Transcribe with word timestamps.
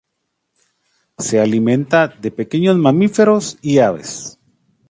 Se 1.19 1.39
alimenta 1.39 2.07
de 2.07 2.31
pequeños 2.31 2.75
mamíferos 2.75 3.59
y 3.61 3.77
aves. 3.77 4.39